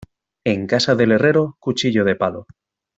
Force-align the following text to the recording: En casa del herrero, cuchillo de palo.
En 0.45 0.65
casa 0.65 0.95
del 0.95 1.11
herrero, 1.11 1.57
cuchillo 1.59 2.03
de 2.03 2.15
palo. 2.15 2.47